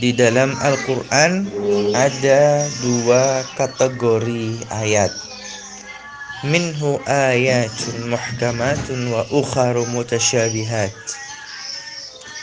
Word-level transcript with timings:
di 0.00 0.14
dalam 0.14 0.54
Al-Quran 0.62 1.50
ada 1.92 2.70
dua 2.80 3.42
kategori 3.58 4.64
ayat. 4.70 5.10
Minhu 6.40 6.96
ayatun 7.04 8.08
muhkamatun 8.08 9.12
wa 9.12 9.28
ukharu 9.28 9.84
mutasyabihat. 9.84 10.94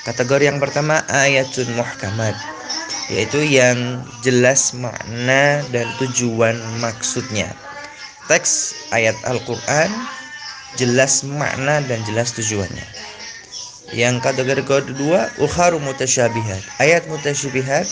Kategori 0.06 0.54
yang 0.54 0.62
pertama 0.62 1.02
ayatun 1.10 1.74
muhkamat. 1.74 2.38
Yaitu 3.10 3.40
yang 3.44 4.04
jelas 4.22 4.76
makna 4.76 5.64
dan 5.72 5.88
tujuan 5.98 6.60
maksudnya. 6.84 7.50
Teks 8.28 8.76
ayat 8.92 9.16
Al-Quran 9.24 9.90
jelas 10.76 11.24
makna 11.26 11.80
dan 11.88 12.04
jelas 12.06 12.36
tujuannya. 12.36 12.86
Yang 13.96 14.20
kategori 14.20 14.64
kedua, 14.68 15.32
ukharu 15.40 15.80
mutasyabihat. 15.80 16.60
Ayat 16.84 17.08
mutasyabihat, 17.08 17.88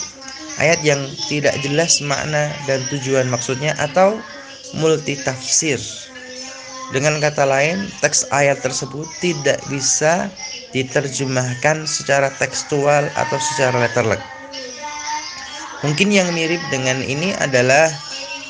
ayat 0.59 0.79
yang 0.83 0.99
tidak 1.31 1.55
jelas 1.63 2.03
makna 2.03 2.51
dan 2.67 2.83
tujuan 2.91 3.31
maksudnya 3.31 3.71
atau 3.79 4.19
multi 4.75 5.15
tafsir. 5.15 5.79
Dengan 6.91 7.17
kata 7.17 7.47
lain, 7.47 7.87
teks 8.03 8.27
ayat 8.29 8.59
tersebut 8.61 9.07
tidak 9.23 9.57
bisa 9.71 10.29
diterjemahkan 10.75 11.87
secara 11.87 12.27
tekstual 12.35 13.07
atau 13.15 13.39
secara 13.39 13.79
letterlek. 13.79 14.21
Mungkin 15.81 16.11
yang 16.11 16.29
mirip 16.35 16.59
dengan 16.69 16.99
ini 17.01 17.31
adalah 17.39 17.87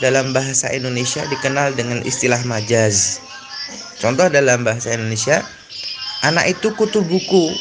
dalam 0.03 0.35
bahasa 0.35 0.67
Indonesia 0.73 1.23
dikenal 1.29 1.77
dengan 1.77 2.01
istilah 2.03 2.41
majaz. 2.43 3.21
Contoh 4.01 4.27
dalam 4.27 4.67
bahasa 4.67 4.91
Indonesia, 4.91 5.39
anak 6.23 6.55
itu 6.55 6.71
kutu 6.77 7.03
buku. 7.03 7.51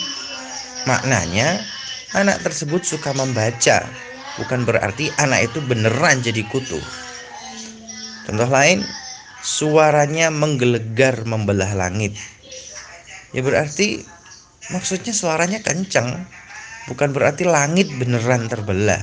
Maknanya, 0.85 1.65
anak 2.13 2.45
tersebut 2.45 2.85
suka 2.85 3.17
membaca, 3.17 3.83
bukan 4.37 4.69
berarti 4.69 5.09
anak 5.17 5.49
itu 5.51 5.59
beneran 5.65 6.21
jadi 6.21 6.45
kutu. 6.47 6.79
Contoh 8.29 8.49
lain, 8.49 8.85
suaranya 9.41 10.29
menggelegar 10.29 11.25
membelah 11.25 11.73
langit. 11.73 12.13
Ya 13.35 13.41
berarti 13.41 14.05
maksudnya 14.71 15.11
suaranya 15.17 15.61
kencang, 15.65 16.25
bukan 16.87 17.11
berarti 17.17 17.49
langit 17.49 17.91
beneran 17.97 18.47
terbelah. 18.47 19.01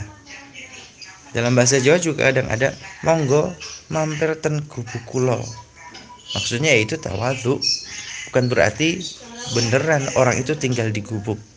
Dalam 1.32 1.56
bahasa 1.56 1.80
Jawa 1.80 2.00
juga 2.00 2.28
kadang 2.28 2.52
ada 2.52 2.76
monggo 3.08 3.56
mampir 3.88 4.36
ten 4.40 4.64
gubuk 4.68 5.04
kulo. 5.08 5.40
Maksudnya 6.32 6.76
yaitu 6.76 6.96
tawadhu, 6.96 7.60
bukan 8.32 8.44
berarti 8.48 9.04
beneran 9.52 10.08
orang 10.16 10.40
itu 10.40 10.56
tinggal 10.56 10.90
di 10.96 11.04
gubuk. 11.04 11.51